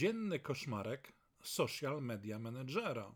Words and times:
Codzienny 0.00 0.38
koszmarek 0.38 1.12
social 1.42 2.02
media 2.02 2.38
managera. 2.38 3.12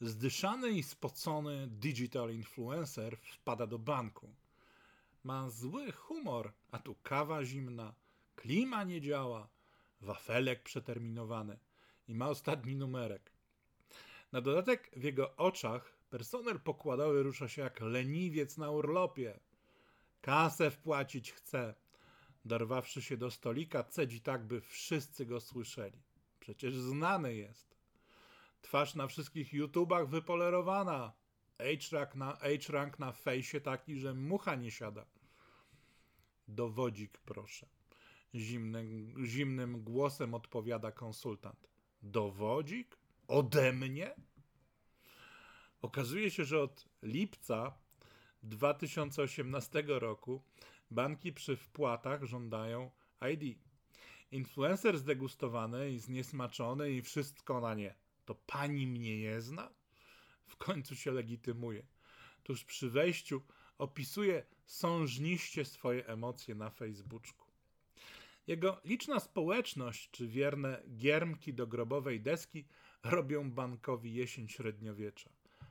Zdyszany 0.00 0.70
i 0.70 0.82
spocony 0.82 1.66
digital 1.66 2.30
influencer 2.30 3.16
wpada 3.16 3.66
do 3.66 3.78
banku. 3.78 4.34
Ma 5.24 5.50
zły 5.50 5.92
humor, 5.92 6.52
a 6.70 6.78
tu 6.78 6.94
kawa 6.94 7.44
zimna, 7.44 7.94
klima 8.36 8.84
nie 8.84 9.00
działa, 9.00 9.48
wafelek 10.00 10.62
przeterminowany 10.62 11.58
i 12.08 12.14
ma 12.14 12.28
ostatni 12.28 12.76
numerek. 12.76 13.32
Na 14.32 14.40
dodatek 14.40 14.90
w 14.96 15.02
jego 15.02 15.36
oczach 15.36 15.96
personel 16.10 16.60
pokładowy 16.60 17.22
rusza 17.22 17.48
się 17.48 17.62
jak 17.62 17.80
leniwiec 17.80 18.56
na 18.58 18.70
urlopie. 18.70 19.40
Kasę 20.20 20.70
wpłacić 20.70 21.32
chce. 21.32 21.81
Dorwawszy 22.44 23.02
się 23.02 23.16
do 23.16 23.30
stolika, 23.30 23.84
cedzi 23.84 24.20
tak, 24.20 24.46
by 24.46 24.60
wszyscy 24.60 25.26
go 25.26 25.40
słyszeli. 25.40 26.02
Przecież 26.40 26.76
znany 26.76 27.34
jest. 27.34 27.76
Twarz 28.62 28.94
na 28.94 29.06
wszystkich 29.06 29.52
YouTubach 29.52 30.08
wypolerowana. 30.08 31.12
H-rank 31.58 32.14
na, 32.14 32.36
H-rank 32.36 32.98
na 32.98 33.12
fejsie 33.12 33.60
taki, 33.60 33.96
że 33.96 34.14
mucha 34.14 34.54
nie 34.54 34.70
siada. 34.70 35.06
Dowodzik, 36.48 37.18
proszę. 37.18 37.66
Zimnym, 38.34 39.14
zimnym 39.26 39.82
głosem 39.82 40.34
odpowiada 40.34 40.92
konsultant. 40.92 41.68
Dowodzik? 42.02 42.98
Ode 43.28 43.72
mnie? 43.72 44.14
Okazuje 45.82 46.30
się, 46.30 46.44
że 46.44 46.60
od 46.60 46.88
lipca 47.02 47.74
2018 48.42 49.84
roku 49.86 50.42
banki 50.92 51.32
przy 51.32 51.56
wpłatach 51.56 52.24
żądają 52.24 52.90
ID. 53.32 53.58
Influencer 54.30 54.98
zdegustowany 54.98 55.90
i 55.90 55.98
zniesmaczony 55.98 56.92
i 56.92 57.02
wszystko 57.02 57.60
na 57.60 57.74
nie. 57.74 57.94
To 58.24 58.34
pani 58.34 58.86
mnie 58.86 59.18
nie 59.18 59.40
zna? 59.40 59.70
W 60.46 60.56
końcu 60.56 60.96
się 60.96 61.12
legitymuje. 61.12 61.86
Tuż 62.42 62.64
przy 62.64 62.90
wejściu 62.90 63.42
opisuje 63.78 64.44
sążniście 64.66 65.64
swoje 65.64 66.06
emocje 66.06 66.54
na 66.54 66.70
Facebooku. 66.70 67.46
Jego 68.46 68.80
liczna 68.84 69.20
społeczność 69.20 70.10
czy 70.10 70.28
wierne 70.28 70.82
giermki 70.96 71.54
do 71.54 71.66
grobowej 71.66 72.20
deski 72.20 72.64
robią 73.02 73.50
bankowi 73.50 74.14
jesień 74.14 74.48
średniowiecza. 74.48 75.30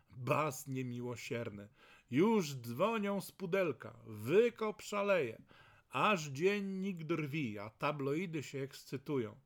Bas 0.10 0.67
niemiłosierny. 0.67 1.70
Już 2.12 2.54
dzwonią 2.56 3.22
z 3.22 3.31
pudelka. 3.31 4.00
Wykop 4.08 4.81
szaleje. 4.81 5.42
Aż 5.90 6.26
dziennik 6.28 7.04
drwi, 7.04 7.59
a 7.59 7.70
tabloidy 7.70 8.44
się 8.44 8.59
ekscytują. 8.59 9.40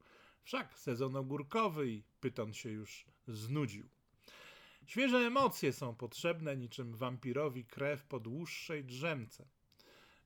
Wszak 0.43 0.77
sezon 0.79 1.15
ogórkowy 1.15 1.89
i 1.89 2.03
pyton 2.19 2.53
się 2.53 2.69
już 2.69 3.05
znudził. 3.27 3.89
Świeże 4.85 5.17
emocje 5.17 5.73
są 5.73 5.95
potrzebne 5.95 6.57
niczym 6.57 6.95
wampirowi 6.95 7.65
krew 7.65 8.03
po 8.03 8.19
dłuższej 8.19 8.85
drzemce. 8.85 9.47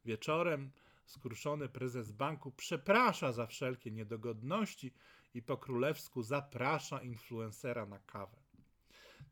Wieczorem 0.06 0.72
skruszony 1.06 1.70
prezes 1.70 2.12
banku 2.12 2.52
przeprasza 2.52 3.32
za 3.32 3.48
wszelkie 3.48 3.92
niedogodności 3.92 4.94
i 5.34 5.42
po 5.42 5.58
królewsku 5.58 6.23
zaprasza 6.23 7.02
influencera 7.02 7.86
na 7.86 8.00
kawę. 8.00 8.48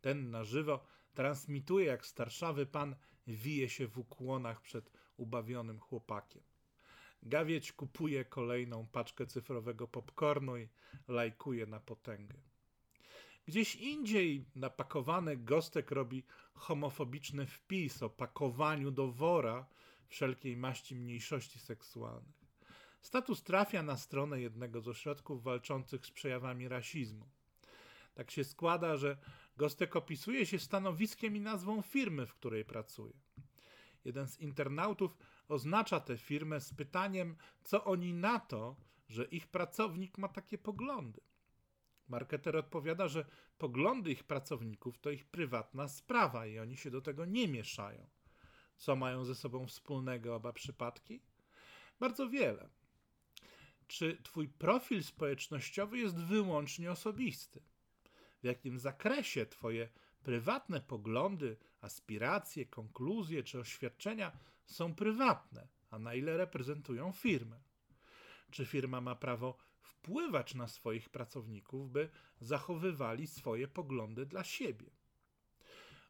Ten 0.07 0.31
na 0.31 0.43
żywo 0.43 0.83
transmituje, 1.13 1.85
jak 1.85 2.05
starszawy 2.05 2.65
pan 2.65 2.95
wije 3.27 3.69
się 3.69 3.87
w 3.87 3.97
ukłonach 3.97 4.61
przed 4.61 4.91
ubawionym 5.17 5.79
chłopakiem. 5.79 6.43
Gawieć 7.23 7.71
kupuje 7.71 8.25
kolejną 8.25 8.87
paczkę 8.87 9.25
cyfrowego 9.25 9.87
popcornu 9.87 10.57
i 10.57 10.69
lajkuje 11.07 11.65
na 11.65 11.79
potęgę. 11.79 12.35
Gdzieś 13.45 13.75
indziej 13.75 14.45
napakowany 14.55 15.37
gostek 15.37 15.91
robi 15.91 16.23
homofobiczny 16.53 17.45
wpis 17.45 18.03
o 18.03 18.09
pakowaniu 18.09 18.91
do 18.91 19.11
wora 19.11 19.65
wszelkiej 20.07 20.57
maści 20.57 20.95
mniejszości 20.95 21.59
seksualnych. 21.59 22.45
Status 23.01 23.43
trafia 23.43 23.83
na 23.83 23.97
stronę 23.97 24.41
jednego 24.41 24.81
z 24.81 24.87
ośrodków 24.87 25.43
walczących 25.43 26.05
z 26.05 26.11
przejawami 26.11 26.67
rasizmu. 26.67 27.25
Tak 28.13 28.31
się 28.31 28.43
składa, 28.43 28.97
że 28.97 29.17
Gostek 29.57 29.95
opisuje 29.95 30.45
się 30.45 30.59
stanowiskiem 30.59 31.35
i 31.35 31.39
nazwą 31.39 31.81
firmy, 31.81 32.25
w 32.25 32.33
której 32.33 32.65
pracuje. 32.65 33.13
Jeden 34.05 34.27
z 34.27 34.39
internautów 34.39 35.17
oznacza 35.47 35.99
tę 35.99 36.17
firmę 36.17 36.61
z 36.61 36.73
pytaniem, 36.73 37.35
co 37.63 37.83
oni 37.83 38.13
na 38.13 38.39
to, 38.39 38.75
że 39.09 39.25
ich 39.25 39.47
pracownik 39.47 40.17
ma 40.17 40.27
takie 40.27 40.57
poglądy. 40.57 41.21
Marketer 42.07 42.57
odpowiada, 42.57 43.07
że 43.07 43.25
poglądy 43.57 44.11
ich 44.11 44.23
pracowników 44.23 44.97
to 44.97 45.11
ich 45.11 45.25
prywatna 45.25 45.87
sprawa 45.87 46.47
i 46.47 46.59
oni 46.59 46.77
się 46.77 46.91
do 46.91 47.01
tego 47.01 47.25
nie 47.25 47.47
mieszają. 47.47 48.07
Co 48.75 48.95
mają 48.95 49.25
ze 49.25 49.35
sobą 49.35 49.67
wspólnego 49.67 50.35
oba 50.35 50.53
przypadki? 50.53 51.21
Bardzo 51.99 52.29
wiele. 52.29 52.69
Czy 53.87 54.17
twój 54.23 54.49
profil 54.49 55.03
społecznościowy 55.03 55.97
jest 55.97 56.23
wyłącznie 56.23 56.91
osobisty? 56.91 57.61
Jakim 58.47 58.79
zakresie 58.79 59.45
Twoje 59.45 59.89
prywatne 60.23 60.81
poglądy, 60.81 61.57
aspiracje, 61.81 62.65
konkluzje 62.65 63.43
czy 63.43 63.59
oświadczenia 63.59 64.31
są 64.65 64.95
prywatne, 64.95 65.67
a 65.89 65.99
na 65.99 66.13
ile 66.13 66.37
reprezentują 66.37 67.11
firmę. 67.11 67.59
Czy 68.51 68.65
firma 68.65 69.01
ma 69.01 69.15
prawo 69.15 69.57
wpływać 69.81 70.55
na 70.55 70.67
swoich 70.67 71.09
pracowników, 71.09 71.91
by 71.91 72.09
zachowywali 72.39 73.27
swoje 73.27 73.67
poglądy 73.67 74.25
dla 74.25 74.43
siebie? 74.43 74.89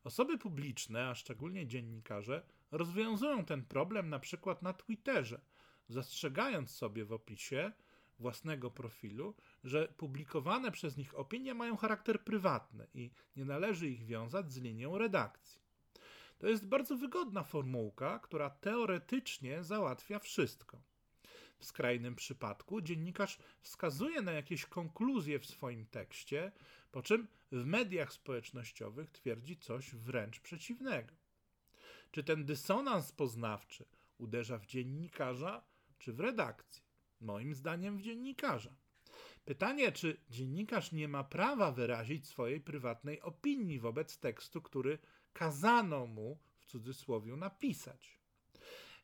Osoby 0.03 0.37
publiczne, 0.37 1.07
a 1.07 1.15
szczególnie 1.15 1.67
dziennikarze, 1.67 2.45
rozwiązują 2.71 3.45
ten 3.45 3.65
problem 3.65 4.09
na 4.09 4.19
przykład 4.19 4.61
na 4.61 4.73
Twitterze, 4.73 5.41
zastrzegając 5.89 6.71
sobie 6.71 7.05
w 7.05 7.13
opisie, 7.13 7.71
własnego 8.19 8.71
profilu, 8.71 9.35
że 9.63 9.87
publikowane 9.87 10.71
przez 10.71 10.97
nich 10.97 11.19
opinie 11.19 11.53
mają 11.53 11.77
charakter 11.77 12.23
prywatny 12.23 12.87
i 12.93 13.11
nie 13.35 13.45
należy 13.45 13.89
ich 13.89 14.05
wiązać 14.05 14.53
z 14.53 14.57
linią 14.57 14.97
redakcji. 14.97 15.61
To 16.37 16.47
jest 16.47 16.67
bardzo 16.67 16.97
wygodna 16.97 17.43
formułka, 17.43 18.19
która 18.19 18.49
teoretycznie 18.49 19.63
załatwia 19.63 20.19
wszystko. 20.19 20.81
W 21.59 21.65
skrajnym 21.65 22.15
przypadku 22.15 22.81
dziennikarz 22.81 23.39
wskazuje 23.61 24.21
na 24.21 24.31
jakieś 24.31 24.65
konkluzje 24.65 25.39
w 25.39 25.45
swoim 25.45 25.85
tekście, 25.85 26.51
po 26.91 27.01
czym 27.01 27.27
w 27.51 27.65
mediach 27.65 28.13
społecznościowych 28.13 29.11
twierdzi 29.11 29.57
coś 29.57 29.95
wręcz 29.95 30.39
przeciwnego. 30.39 31.13
Czy 32.11 32.23
ten 32.23 32.45
dysonans 32.45 33.11
poznawczy 33.11 33.85
uderza 34.17 34.57
w 34.57 34.65
dziennikarza 34.65 35.63
czy 35.99 36.13
w 36.13 36.19
redakcję? 36.19 36.86
Moim 37.21 37.55
zdaniem 37.55 37.97
w 37.97 38.01
dziennikarza. 38.01 38.75
Pytanie, 39.45 39.91
czy 39.91 40.17
dziennikarz 40.29 40.91
nie 40.91 41.07
ma 41.07 41.23
prawa 41.23 41.71
wyrazić 41.71 42.27
swojej 42.27 42.61
prywatnej 42.61 43.21
opinii 43.21 43.79
wobec 43.79 44.17
tekstu, 44.17 44.61
który 44.61 44.97
kazano 45.33 46.05
mu 46.05 46.39
w 46.59 46.65
cudzysłowie 46.65 47.35
napisać. 47.35 48.19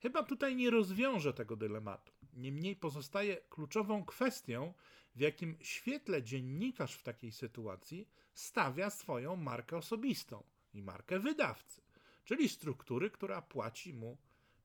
Chyba 0.02 0.24
tutaj 0.24 0.56
nie 0.56 0.70
rozwiąże 0.70 1.34
tego 1.34 1.56
dylematu. 1.56 2.14
Niemniej 2.34 2.76
pozostaje 2.76 3.38
kluczową 3.50 4.06
kwestią, 4.06 4.74
w 5.16 5.20
jakim 5.20 5.58
świetle 5.62 6.24
dziennikarz 6.24 6.96
w 6.96 7.04
takiej 7.04 7.32
sytuacji 7.32 8.10
stawia 8.34 8.90
swoją 8.90 9.36
markę 9.36 9.78
osobistą 9.78 10.44
i 10.74 10.82
markę 10.82 11.20
wydawcy, 11.20 11.82
czyli 12.26 12.50
struktury, 12.50 13.10
która 13.12 13.42
płaci 13.42 13.94
mu 13.94 14.18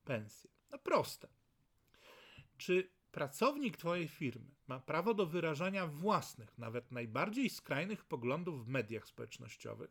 pensję. 0.04 0.50
No 0.70 0.78
proste. 0.78 1.28
Czy 2.56 2.90
Pracownik 3.12 3.76
Twojej 3.76 4.08
firmy 4.08 4.50
ma 4.66 4.80
prawo 4.80 5.14
do 5.14 5.26
wyrażania 5.26 5.86
własnych, 5.86 6.58
nawet 6.58 6.92
najbardziej 6.92 7.50
skrajnych 7.50 8.04
poglądów 8.04 8.64
w 8.64 8.68
mediach 8.68 9.06
społecznościowych? 9.06 9.90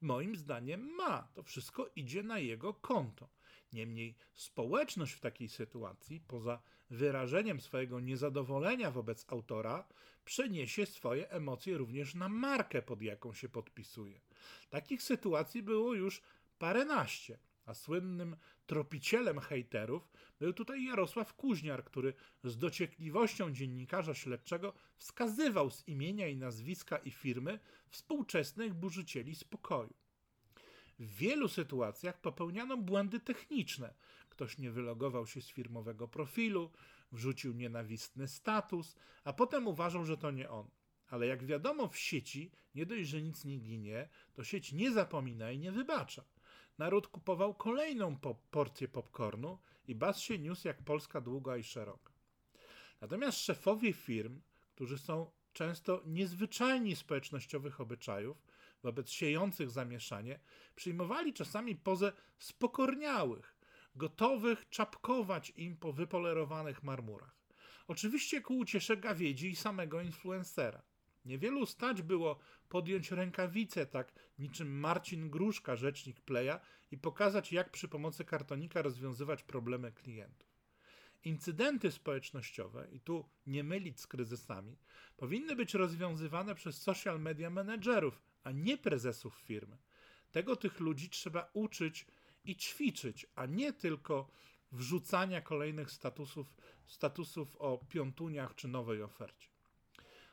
Moim 0.00 0.36
zdaniem 0.36 0.80
ma. 0.80 1.28
To 1.34 1.42
wszystko 1.42 1.90
idzie 1.96 2.22
na 2.22 2.38
jego 2.38 2.74
konto. 2.74 3.28
Niemniej 3.72 4.14
społeczność 4.34 5.12
w 5.12 5.20
takiej 5.20 5.48
sytuacji, 5.48 6.20
poza 6.20 6.62
wyrażeniem 6.90 7.60
swojego 7.60 8.00
niezadowolenia 8.00 8.90
wobec 8.90 9.26
autora, 9.28 9.84
przeniesie 10.24 10.86
swoje 10.86 11.30
emocje 11.30 11.78
również 11.78 12.14
na 12.14 12.28
markę, 12.28 12.82
pod 12.82 13.02
jaką 13.02 13.34
się 13.34 13.48
podpisuje. 13.48 14.20
Takich 14.70 15.02
sytuacji 15.02 15.62
było 15.62 15.94
już 15.94 16.22
paręnaście 16.58 17.38
a 17.66 17.74
słynnym 17.74 18.36
tropicielem 18.66 19.40
hejterów 19.40 20.08
był 20.38 20.52
tutaj 20.52 20.84
Jarosław 20.84 21.34
Kuźniar, 21.34 21.84
który 21.84 22.14
z 22.44 22.58
dociekliwością 22.58 23.52
dziennikarza 23.52 24.14
śledczego 24.14 24.72
wskazywał 24.96 25.70
z 25.70 25.88
imienia 25.88 26.28
i 26.28 26.36
nazwiska 26.36 26.96
i 26.96 27.10
firmy 27.10 27.58
współczesnych 27.88 28.74
burzycieli 28.74 29.34
spokoju. 29.34 29.94
W 30.98 31.16
wielu 31.16 31.48
sytuacjach 31.48 32.20
popełniano 32.20 32.76
błędy 32.76 33.20
techniczne, 33.20 33.94
ktoś 34.28 34.58
nie 34.58 34.70
wylogował 34.70 35.26
się 35.26 35.42
z 35.42 35.48
firmowego 35.48 36.08
profilu, 36.08 36.70
wrzucił 37.12 37.52
nienawistny 37.52 38.28
status, 38.28 38.96
a 39.24 39.32
potem 39.32 39.66
uważał, 39.66 40.04
że 40.04 40.16
to 40.16 40.30
nie 40.30 40.50
on. 40.50 40.70
Ale 41.08 41.26
jak 41.26 41.44
wiadomo, 41.44 41.88
w 41.88 41.96
sieci 41.96 42.50
nie 42.74 42.86
dość, 42.86 43.08
że 43.08 43.22
nic 43.22 43.44
nie 43.44 43.58
ginie, 43.58 44.08
to 44.32 44.44
sieć 44.44 44.72
nie 44.72 44.92
zapomina 44.92 45.52
i 45.52 45.58
nie 45.58 45.72
wybacza. 45.72 46.24
Naród 46.78 47.08
kupował 47.08 47.54
kolejną 47.54 48.16
po 48.16 48.34
porcję 48.50 48.88
popcornu 48.88 49.58
i 49.88 49.94
bas 49.94 50.18
się 50.18 50.38
niósł 50.38 50.68
jak 50.68 50.82
Polska 50.82 51.20
długa 51.20 51.56
i 51.56 51.64
szeroka. 51.64 52.12
Natomiast 53.00 53.38
szefowie 53.38 53.92
firm, 53.92 54.40
którzy 54.74 54.98
są 54.98 55.30
często 55.52 56.02
niezwyczajni 56.06 56.96
społecznościowych 56.96 57.80
obyczajów, 57.80 58.36
wobec 58.82 59.10
siejących 59.10 59.70
zamieszanie, 59.70 60.40
przyjmowali 60.74 61.32
czasami 61.32 61.76
pozę 61.76 62.12
spokorniałych, 62.38 63.56
gotowych 63.94 64.68
czapkować 64.68 65.52
im 65.56 65.76
po 65.76 65.92
wypolerowanych 65.92 66.82
marmurach. 66.82 67.36
Oczywiście 67.88 68.40
ku 68.40 68.58
uciesze 68.58 68.96
gawiedzi 68.96 69.50
i 69.50 69.56
samego 69.56 70.00
influencera. 70.00 70.82
Niewielu 71.26 71.66
stać 71.66 72.02
było 72.02 72.38
podjąć 72.68 73.10
rękawice 73.10 73.86
tak 73.86 74.12
niczym 74.38 74.78
Marcin 74.80 75.30
Gruszka, 75.30 75.76
rzecznik 75.76 76.20
Playa 76.20 76.60
i 76.90 76.98
pokazać 76.98 77.52
jak 77.52 77.70
przy 77.70 77.88
pomocy 77.88 78.24
kartonika 78.24 78.82
rozwiązywać 78.82 79.42
problemy 79.42 79.92
klientów. 79.92 80.56
Incydenty 81.24 81.90
społecznościowe, 81.90 82.88
i 82.92 83.00
tu 83.00 83.28
nie 83.46 83.64
mylić 83.64 84.00
z 84.00 84.06
kryzysami, 84.06 84.76
powinny 85.16 85.56
być 85.56 85.74
rozwiązywane 85.74 86.54
przez 86.54 86.82
social 86.82 87.20
media 87.20 87.50
menedżerów, 87.50 88.22
a 88.44 88.50
nie 88.52 88.78
prezesów 88.78 89.34
firmy. 89.34 89.76
Tego 90.32 90.56
tych 90.56 90.80
ludzi 90.80 91.10
trzeba 91.10 91.50
uczyć 91.52 92.06
i 92.44 92.56
ćwiczyć, 92.56 93.26
a 93.34 93.46
nie 93.46 93.72
tylko 93.72 94.30
wrzucania 94.72 95.40
kolejnych 95.40 95.90
statusów, 95.90 96.56
statusów 96.86 97.56
o 97.56 97.78
piątuniach 97.88 98.54
czy 98.54 98.68
nowej 98.68 99.02
ofercie. 99.02 99.55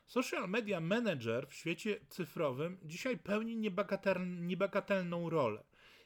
Social 0.05 0.49
media 0.49 0.79
manager 0.79 1.47
w 1.47 1.53
świecie 1.53 1.99
cyfrowym 2.09 2.77
dzisiaj 2.83 3.17
pełni 3.17 3.57
niebagatelną 4.41 5.29
rolę. 5.29 5.63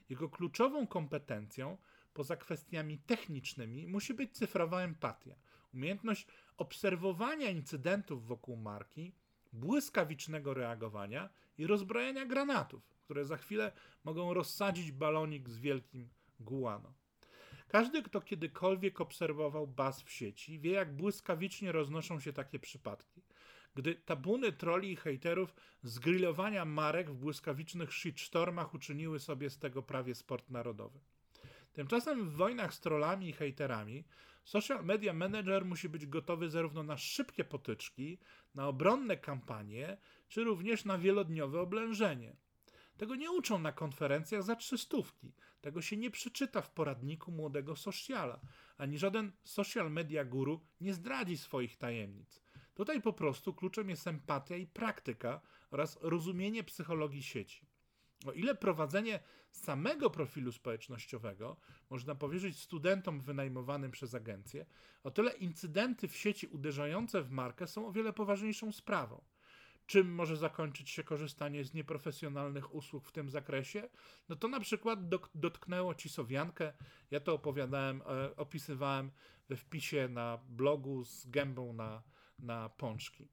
Jego 0.09 0.29
kluczową 0.29 0.87
kompetencją, 0.87 1.77
poza 2.13 2.35
kwestiami 2.35 2.97
technicznymi, 2.97 3.87
musi 3.87 4.13
być 4.13 4.37
cyfrowa 4.37 4.81
empatia, 4.81 5.35
umiejętność 5.73 6.27
obserwowania 6.57 7.49
incydentów 7.49 8.27
wokół 8.27 8.55
marki, 8.55 9.13
błyskawicznego 9.53 10.53
reagowania 10.53 11.29
i 11.57 11.67
rozbrojenia 11.67 12.25
granatów, 12.25 12.97
które 13.01 13.25
za 13.25 13.37
chwilę 13.37 13.71
mogą 14.03 14.33
rozsadzić 14.33 14.91
balonik 14.91 15.49
z 15.49 15.57
wielkim 15.57 16.09
guano. 16.39 16.93
Każdy, 17.67 18.03
kto 18.03 18.21
kiedykolwiek 18.21 19.01
obserwował 19.01 19.67
baz 19.67 20.01
w 20.01 20.11
sieci, 20.11 20.59
wie, 20.59 20.71
jak 20.71 20.95
błyskawicznie 20.95 21.71
roznoszą 21.71 22.19
się 22.19 22.33
takie 22.33 22.59
przypadki. 22.59 23.21
Gdy 23.77 23.95
tabuny 23.95 24.51
troli 24.51 24.91
i 24.91 24.95
hejterów 24.95 25.55
z 25.83 25.99
grillowania 25.99 26.65
marek 26.65 27.09
w 27.09 27.15
błyskawicznych 27.15 27.93
shitstormach 27.93 28.73
uczyniły 28.73 29.19
sobie 29.19 29.49
z 29.49 29.59
tego 29.59 29.83
prawie 29.83 30.15
sport 30.15 30.49
narodowy. 30.49 30.99
Tymczasem 31.73 32.29
w 32.29 32.33
wojnach 32.33 32.73
z 32.73 32.79
trollami 32.79 33.29
i 33.29 33.33
hejterami 33.33 34.03
social 34.43 34.85
media 34.85 35.13
manager 35.13 35.65
musi 35.65 35.89
być 35.89 36.05
gotowy 36.05 36.49
zarówno 36.49 36.83
na 36.83 36.97
szybkie 36.97 37.43
potyczki, 37.43 38.19
na 38.55 38.67
obronne 38.67 39.17
kampanie, 39.17 39.97
czy 40.27 40.43
również 40.43 40.85
na 40.85 40.97
wielodniowe 40.97 41.61
oblężenie. 41.61 42.35
Tego 42.97 43.15
nie 43.15 43.31
uczą 43.31 43.59
na 43.59 43.71
konferencjach 43.71 44.43
za 44.43 44.55
trzystówki. 44.55 45.33
Tego 45.61 45.81
się 45.81 45.97
nie 45.97 46.11
przeczyta 46.11 46.61
w 46.61 46.71
poradniku 46.71 47.31
młodego 47.31 47.75
sociala, 47.75 48.39
ani 48.77 48.97
żaden 48.97 49.31
social 49.43 49.91
media 49.91 50.25
guru 50.25 50.61
nie 50.81 50.93
zdradzi 50.93 51.37
swoich 51.37 51.77
tajemnic. 51.77 52.46
Tutaj 52.77 53.01
po 53.01 53.13
prostu 53.13 53.53
kluczem 53.53 53.89
jest 53.89 54.07
empatia 54.07 54.55
i 54.55 54.67
praktyka 54.67 55.41
oraz 55.71 55.97
rozumienie 56.01 56.63
psychologii 56.63 57.23
sieci. 57.23 57.65
O 58.25 58.31
ile 58.31 58.55
prowadzenie 58.55 59.19
samego 59.51 60.09
profilu 60.09 60.51
społecznościowego 60.51 61.57
można 61.89 62.15
powierzyć 62.15 62.59
studentom 62.59 63.21
wynajmowanym 63.21 63.91
przez 63.91 64.15
agencję, 64.15 64.65
o 65.03 65.11
tyle 65.11 65.31
incydenty 65.31 66.07
w 66.07 66.17
sieci 66.17 66.47
uderzające 66.47 67.21
w 67.21 67.31
markę 67.31 67.67
są 67.67 67.87
o 67.87 67.91
wiele 67.91 68.13
poważniejszą 68.13 68.71
sprawą. 68.71 69.23
Czym 69.85 70.15
może 70.15 70.37
zakończyć 70.37 70.89
się 70.89 71.03
korzystanie 71.03 71.63
z 71.63 71.73
nieprofesjonalnych 71.73 72.75
usług 72.75 73.07
w 73.07 73.11
tym 73.11 73.29
zakresie? 73.29 73.89
No 74.29 74.35
to 74.35 74.47
na 74.47 74.59
przykład 74.59 74.99
dotknęło 75.35 75.95
ci 75.95 76.09
Sowiankę. 76.09 76.73
Ja 77.11 77.19
to 77.19 77.33
opowiadałem, 77.33 78.01
e, 78.01 78.35
opisywałem 78.35 79.11
we 79.49 79.55
wpisie 79.55 80.07
na 80.07 80.39
blogu 80.49 81.03
z 81.03 81.29
gębą 81.29 81.73
na, 81.73 82.03
na 82.39 82.69
pączki. 82.69 83.27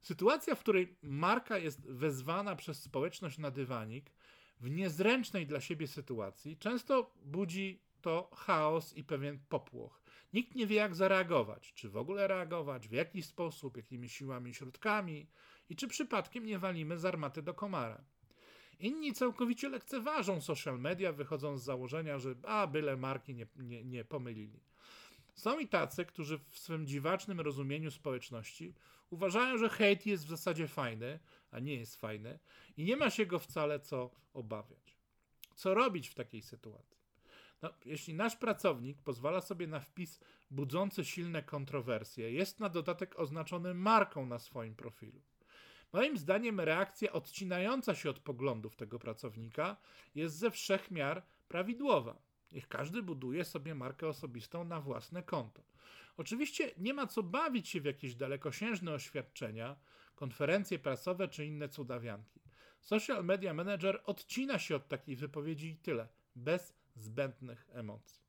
Sytuacja, 0.00 0.54
w 0.54 0.60
której 0.60 0.96
marka 1.02 1.58
jest 1.58 1.88
wezwana 1.88 2.56
przez 2.56 2.82
społeczność 2.82 3.38
na 3.38 3.50
dywanik 3.50 4.12
w 4.60 4.70
niezręcznej 4.70 5.46
dla 5.46 5.60
siebie 5.60 5.86
sytuacji, 5.86 6.56
często 6.56 7.14
budzi 7.24 7.82
to 8.00 8.30
chaos 8.34 8.96
i 8.96 9.04
pewien 9.04 9.38
popłoch. 9.48 10.02
Nikt 10.32 10.54
nie 10.54 10.66
wie, 10.66 10.76
jak 10.76 10.94
zareagować, 10.94 11.72
czy 11.72 11.88
w 11.88 11.96
ogóle 11.96 12.28
reagować, 12.28 12.88
w 12.88 12.92
jaki 12.92 13.22
sposób, 13.22 13.76
jakimi 13.76 14.08
siłami, 14.08 14.54
środkami 14.54 15.26
i 15.68 15.76
czy 15.76 15.88
przypadkiem 15.88 16.46
nie 16.46 16.58
walimy 16.58 16.98
z 16.98 17.04
armaty 17.04 17.42
do 17.42 17.54
komara. 17.54 18.04
Inni 18.78 19.12
całkowicie 19.12 19.68
lekceważą 19.68 20.40
social 20.40 20.80
media, 20.80 21.12
wychodząc 21.12 21.60
z 21.60 21.64
założenia, 21.64 22.18
że 22.18 22.34
a 22.42 22.66
byle 22.66 22.96
marki 22.96 23.34
nie, 23.34 23.46
nie, 23.56 23.84
nie 23.84 24.04
pomylili. 24.04 24.60
Są 25.38 25.58
i 25.58 25.68
tacy, 25.68 26.04
którzy 26.04 26.38
w 26.38 26.58
swym 26.58 26.86
dziwacznym 26.86 27.40
rozumieniu 27.40 27.90
społeczności 27.90 28.74
uważają, 29.10 29.58
że 29.58 29.68
hejt 29.68 30.06
jest 30.06 30.24
w 30.24 30.28
zasadzie 30.28 30.68
fajny, 30.68 31.18
a 31.50 31.58
nie 31.58 31.74
jest 31.74 31.96
fajny 31.96 32.38
i 32.76 32.84
nie 32.84 32.96
ma 32.96 33.10
się 33.10 33.26
go 33.26 33.38
wcale 33.38 33.80
co 33.80 34.10
obawiać. 34.34 34.96
Co 35.54 35.74
robić 35.74 36.08
w 36.08 36.14
takiej 36.14 36.42
sytuacji? 36.42 36.98
No, 37.62 37.70
jeśli 37.84 38.14
nasz 38.14 38.36
pracownik 38.36 39.02
pozwala 39.02 39.40
sobie 39.40 39.66
na 39.66 39.80
wpis 39.80 40.20
budzący 40.50 41.04
silne 41.04 41.42
kontrowersje, 41.42 42.32
jest 42.32 42.60
na 42.60 42.68
dodatek 42.68 43.18
oznaczony 43.18 43.74
marką 43.74 44.26
na 44.26 44.38
swoim 44.38 44.74
profilu. 44.74 45.20
Moim 45.92 46.18
zdaniem 46.18 46.60
reakcja 46.60 47.12
odcinająca 47.12 47.94
się 47.94 48.10
od 48.10 48.18
poglądów 48.18 48.76
tego 48.76 48.98
pracownika 48.98 49.76
jest 50.14 50.36
ze 50.36 50.50
wszech 50.50 50.90
miar 50.90 51.22
prawidłowa. 51.48 52.27
Niech 52.52 52.68
każdy 52.68 53.02
buduje 53.02 53.44
sobie 53.44 53.74
markę 53.74 54.08
osobistą 54.08 54.64
na 54.64 54.80
własne 54.80 55.22
konto. 55.22 55.62
Oczywiście 56.16 56.72
nie 56.78 56.94
ma 56.94 57.06
co 57.06 57.22
bawić 57.22 57.68
się 57.68 57.80
w 57.80 57.84
jakieś 57.84 58.14
dalekosiężne 58.14 58.92
oświadczenia, 58.92 59.76
konferencje 60.14 60.78
prasowe 60.78 61.28
czy 61.28 61.46
inne 61.46 61.68
cudawianki. 61.68 62.40
Social 62.80 63.24
Media 63.24 63.54
Manager 63.54 64.02
odcina 64.06 64.58
się 64.58 64.76
od 64.76 64.88
takiej 64.88 65.16
wypowiedzi 65.16 65.68
i 65.68 65.76
tyle, 65.76 66.08
bez 66.36 66.74
zbędnych 66.96 67.68
emocji. 67.72 68.22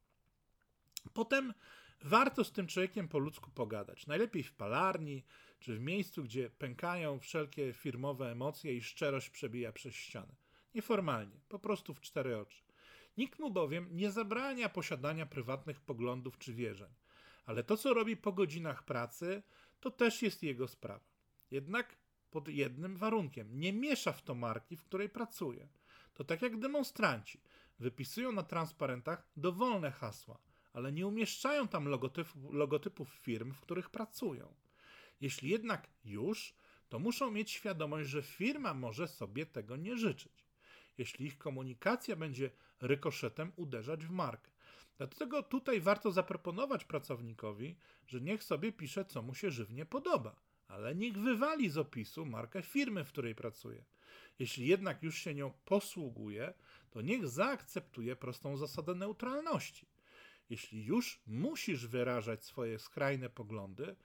Potem 1.13 1.53
warto 2.01 2.43
z 2.43 2.51
tym 2.51 2.67
człowiekiem 2.67 3.07
po 3.07 3.19
ludzku 3.19 3.51
pogadać. 3.51 4.07
Najlepiej 4.07 4.43
w 4.43 4.53
palarni, 4.53 5.23
czy 5.59 5.75
w 5.75 5.79
miejscu, 5.79 6.23
gdzie 6.23 6.49
pękają 6.49 7.19
wszelkie 7.19 7.73
firmowe 7.73 8.31
emocje 8.31 8.75
i 8.75 8.81
szczerość 8.81 9.29
przebija 9.29 9.71
przez 9.71 9.95
ścianę. 9.95 10.35
Nieformalnie, 10.75 11.39
po 11.49 11.59
prostu 11.59 11.93
w 11.93 12.01
cztery 12.01 12.38
oczy. 12.38 12.68
Nikt 13.19 13.39
mu 13.39 13.51
bowiem 13.51 13.88
nie 13.91 14.11
zabrania 14.11 14.69
posiadania 14.69 15.25
prywatnych 15.25 15.81
poglądów 15.81 16.38
czy 16.38 16.53
wierzeń, 16.53 16.93
ale 17.45 17.63
to, 17.63 17.77
co 17.77 17.93
robi 17.93 18.17
po 18.17 18.33
godzinach 18.33 18.83
pracy, 18.83 19.43
to 19.79 19.91
też 19.91 20.21
jest 20.21 20.43
jego 20.43 20.67
sprawa. 20.67 21.09
Jednak 21.51 21.95
pod 22.31 22.47
jednym 22.47 22.97
warunkiem: 22.97 23.59
nie 23.59 23.73
miesza 23.73 24.11
w 24.11 24.21
to 24.21 24.35
marki, 24.35 24.77
w 24.77 24.83
której 24.83 25.09
pracuje. 25.09 25.67
To 26.13 26.23
tak 26.23 26.41
jak 26.41 26.59
demonstranci. 26.59 27.41
Wypisują 27.79 28.31
na 28.31 28.43
transparentach 28.43 29.27
dowolne 29.38 29.91
hasła, 29.91 30.38
ale 30.73 30.91
nie 30.91 31.07
umieszczają 31.07 31.67
tam 31.67 31.88
logotypów, 32.51 33.09
firm, 33.09 33.53
w 33.53 33.61
których 33.61 33.89
pracują. 33.89 34.53
Jeśli 35.21 35.49
jednak 35.49 35.89
już, 36.05 36.53
to 36.89 36.99
muszą 36.99 37.31
mieć 37.31 37.51
świadomość, 37.51 38.09
że 38.09 38.21
firma 38.21 38.73
może 38.73 39.07
sobie 39.07 39.45
tego 39.45 39.75
nie 39.75 39.97
życzyć 39.97 40.49
jeśli 41.00 41.25
ich 41.25 41.38
komunikacja 41.38 42.15
będzie 42.15 42.51
rykoszetem 42.82 43.51
uderzać 43.56 44.06
w 44.06 44.12
markę. 44.12 44.51
Dlatego 44.98 45.44
tutaj 45.44 45.82
warto 45.82 46.12
zaproponować 46.12 46.86
pracownikowi, 46.86 47.75
że 48.08 48.22
niech 48.22 48.44
sobie 48.44 48.72
pisze, 48.72 49.06
co 49.06 49.22
mu 49.22 49.36
się 49.36 49.51
żywnie 49.51 49.86
podoba, 49.86 50.36
ale 50.68 50.96
niech 50.96 51.18
wywali 51.18 51.70
z 51.70 51.77
opisu 51.77 52.25
markę 52.25 52.62
firmy, 52.62 53.03
w 53.03 53.12
której 53.12 53.36
pracuje. 53.36 53.86
Jeśli 54.39 54.68
jednak 54.68 55.03
już 55.03 55.18
się 55.18 55.36
nią 55.36 55.51
posługuje, 55.65 56.53
to 56.91 57.01
niech 57.01 57.27
zaakceptuje 57.27 58.15
prostą 58.15 58.58
zasadę 58.58 58.96
neutralności. 58.96 59.86
Jeśli 60.50 60.86
już 60.86 61.22
musisz 61.27 61.88
wyrażać 61.88 62.46
swoje 62.46 62.79
skrajne 62.79 63.29
poglądy, 63.29 63.96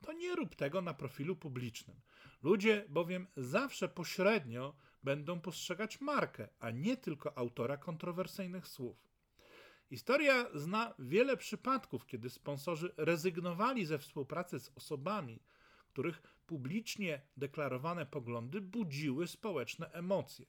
to 0.00 0.12
nie 0.12 0.34
rób 0.36 0.54
tego 0.54 0.82
na 0.82 0.94
profilu 0.94 1.36
publicznym. 1.36 2.00
Ludzie 2.42 2.84
bowiem 2.88 3.26
zawsze 3.36 3.88
pośrednio 3.88 4.74
będą 5.04 5.40
postrzegać 5.40 6.00
markę, 6.00 6.48
a 6.60 6.70
nie 6.70 6.96
tylko 6.96 7.38
autora 7.38 7.76
kontrowersyjnych 7.76 8.68
słów. 8.68 8.96
Historia 9.90 10.46
zna 10.54 10.94
wiele 10.98 11.36
przypadków, 11.36 12.06
kiedy 12.06 12.30
sponsorzy 12.30 12.94
rezygnowali 12.96 13.86
ze 13.86 13.98
współpracy 13.98 14.60
z 14.60 14.70
osobami, 14.74 15.42
których 15.92 16.22
publicznie 16.46 17.22
deklarowane 17.36 18.06
poglądy 18.06 18.60
budziły 18.60 19.26
społeczne 19.26 19.90
emocje. 19.90 20.46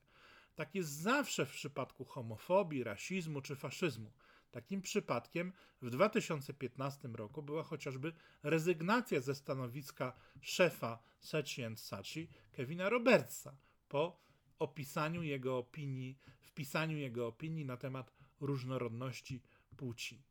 Tak 0.55 0.75
jest 0.75 0.89
zawsze 0.89 1.45
w 1.45 1.51
przypadku 1.51 2.05
homofobii, 2.05 2.83
rasizmu 2.83 3.41
czy 3.41 3.55
faszyzmu. 3.55 4.11
Takim 4.51 4.81
przypadkiem 4.81 5.53
w 5.81 5.89
2015 5.89 7.07
roku 7.07 7.43
była 7.43 7.63
chociażby 7.63 8.13
rezygnacja 8.43 9.21
ze 9.21 9.35
stanowiska 9.35 10.13
szefa 10.41 10.99
Sachi 11.19 11.63
Sachi 11.75 12.29
Kevina 12.51 12.89
Robertsa 12.89 13.55
po 13.89 14.23
opisaniu 14.63 15.23
jego 15.23 15.57
opinii, 15.57 16.17
wpisaniu 16.41 16.97
jego 16.97 17.27
opinii 17.27 17.65
na 17.65 17.77
temat 17.77 18.13
różnorodności 18.41 19.41
płci. 19.77 20.23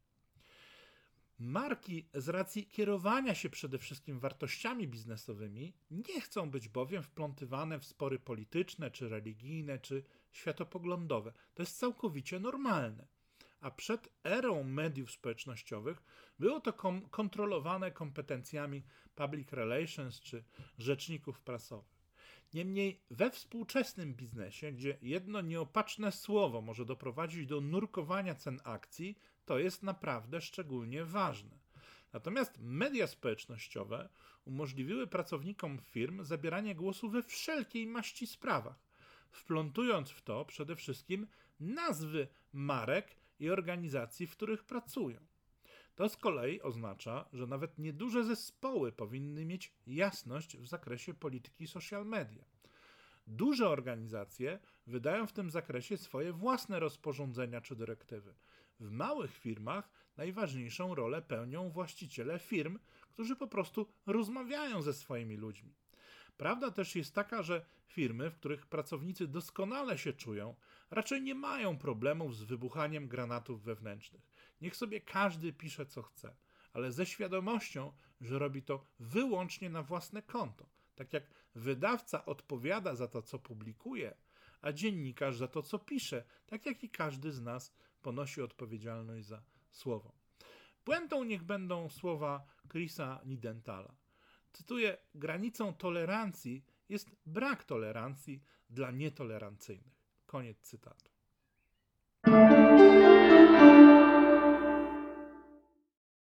Marki 1.38 2.06
z 2.14 2.28
racji 2.28 2.66
kierowania 2.66 3.34
się 3.34 3.50
przede 3.50 3.78
wszystkim 3.78 4.18
wartościami 4.18 4.88
biznesowymi 4.88 5.72
nie 5.90 6.20
chcą 6.20 6.50
być 6.50 6.68
bowiem 6.68 7.02
wplątywane 7.02 7.78
w 7.78 7.84
spory 7.84 8.18
polityczne, 8.18 8.90
czy 8.90 9.08
religijne, 9.08 9.78
czy 9.78 10.04
światopoglądowe. 10.32 11.32
To 11.54 11.62
jest 11.62 11.78
całkowicie 11.78 12.40
normalne. 12.40 13.06
A 13.60 13.70
przed 13.70 14.08
erą 14.24 14.64
mediów 14.64 15.10
społecznościowych 15.10 16.02
było 16.38 16.60
to 16.60 16.72
kom 16.72 17.08
kontrolowane 17.08 17.90
kompetencjami 17.90 18.82
public 19.14 19.52
relations 19.52 20.20
czy 20.20 20.44
rzeczników 20.78 21.40
prasowych. 21.40 22.01
Niemniej 22.54 23.00
we 23.10 23.30
współczesnym 23.30 24.14
biznesie, 24.14 24.72
gdzie 24.72 24.98
jedno 25.02 25.40
nieopatrzne 25.40 26.12
słowo 26.12 26.62
może 26.62 26.84
doprowadzić 26.84 27.46
do 27.46 27.60
nurkowania 27.60 28.34
cen 28.34 28.60
akcji, 28.64 29.18
to 29.44 29.58
jest 29.58 29.82
naprawdę 29.82 30.40
szczególnie 30.40 31.04
ważne. 31.04 31.58
Natomiast 32.12 32.58
media 32.60 33.06
społecznościowe 33.06 34.08
umożliwiły 34.44 35.06
pracownikom 35.06 35.78
firm 35.78 36.24
zabieranie 36.24 36.74
głosu 36.74 37.10
we 37.10 37.22
wszelkiej 37.22 37.86
maści 37.86 38.26
sprawach, 38.26 38.78
wplątując 39.30 40.10
w 40.10 40.22
to 40.22 40.44
przede 40.44 40.76
wszystkim 40.76 41.26
nazwy 41.60 42.28
marek 42.52 43.16
i 43.38 43.50
organizacji, 43.50 44.26
w 44.26 44.36
których 44.36 44.64
pracują. 44.64 45.31
To 45.94 46.08
z 46.08 46.16
kolei 46.16 46.62
oznacza, 46.62 47.24
że 47.32 47.46
nawet 47.46 47.78
nieduże 47.78 48.24
zespoły 48.24 48.92
powinny 48.92 49.44
mieć 49.44 49.72
jasność 49.86 50.56
w 50.56 50.66
zakresie 50.66 51.14
polityki 51.14 51.66
social 51.66 52.06
media. 52.06 52.44
Duże 53.26 53.68
organizacje 53.68 54.58
wydają 54.86 55.26
w 55.26 55.32
tym 55.32 55.50
zakresie 55.50 55.96
swoje 55.96 56.32
własne 56.32 56.80
rozporządzenia 56.80 57.60
czy 57.60 57.76
dyrektywy. 57.76 58.34
W 58.80 58.90
małych 58.90 59.38
firmach 59.38 59.90
najważniejszą 60.16 60.94
rolę 60.94 61.22
pełnią 61.22 61.70
właściciele 61.70 62.38
firm, 62.38 62.78
którzy 63.10 63.36
po 63.36 63.46
prostu 63.46 63.86
rozmawiają 64.06 64.82
ze 64.82 64.92
swoimi 64.92 65.36
ludźmi. 65.36 65.74
Prawda 66.36 66.70
też 66.70 66.96
jest 66.96 67.14
taka, 67.14 67.42
że 67.42 67.64
firmy, 67.86 68.30
w 68.30 68.34
których 68.34 68.66
pracownicy 68.66 69.26
doskonale 69.28 69.98
się 69.98 70.12
czują, 70.12 70.54
raczej 70.90 71.22
nie 71.22 71.34
mają 71.34 71.78
problemów 71.78 72.36
z 72.36 72.42
wybuchaniem 72.42 73.08
granatów 73.08 73.62
wewnętrznych. 73.62 74.31
Niech 74.62 74.76
sobie 74.76 75.00
każdy 75.00 75.52
pisze 75.52 75.86
co 75.86 76.02
chce, 76.02 76.34
ale 76.72 76.92
ze 76.92 77.06
świadomością, 77.06 77.92
że 78.20 78.38
robi 78.38 78.62
to 78.62 78.84
wyłącznie 79.00 79.70
na 79.70 79.82
własne 79.82 80.22
konto. 80.22 80.66
Tak 80.94 81.12
jak 81.12 81.24
wydawca 81.54 82.24
odpowiada 82.24 82.94
za 82.94 83.08
to, 83.08 83.22
co 83.22 83.38
publikuje, 83.38 84.14
a 84.60 84.72
dziennikarz 84.72 85.36
za 85.36 85.48
to, 85.48 85.62
co 85.62 85.78
pisze, 85.78 86.24
tak 86.46 86.66
jak 86.66 86.84
i 86.84 86.90
każdy 86.90 87.32
z 87.32 87.40
nas 87.40 87.74
ponosi 88.02 88.42
odpowiedzialność 88.42 89.26
za 89.26 89.42
słowo. 89.70 90.12
Puentą 90.84 91.24
niech 91.24 91.42
będą 91.42 91.88
słowa 91.88 92.46
Chrisa 92.68 93.20
Nidentala. 93.24 93.94
Cytuję: 94.52 94.96
Granicą 95.14 95.74
tolerancji 95.74 96.64
jest 96.88 97.10
brak 97.26 97.64
tolerancji 97.64 98.42
dla 98.70 98.90
nietolerancyjnych. 98.90 100.02
Koniec 100.26 100.60
cytatu. 100.60 101.10